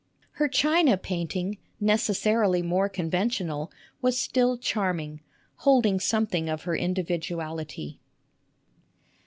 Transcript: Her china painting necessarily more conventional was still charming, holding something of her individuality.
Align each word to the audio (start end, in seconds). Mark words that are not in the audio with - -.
Her 0.41 0.47
china 0.47 0.97
painting 0.97 1.59
necessarily 1.79 2.63
more 2.63 2.89
conventional 2.89 3.71
was 4.01 4.17
still 4.17 4.57
charming, 4.57 5.21
holding 5.57 5.99
something 5.99 6.49
of 6.49 6.63
her 6.63 6.73
individuality. 6.73 7.99